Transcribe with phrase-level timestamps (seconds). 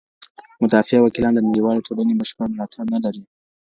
[0.61, 3.23] مدافع وکیلان د نړیوالي ټولني بشپړ ملاتړ نه لري.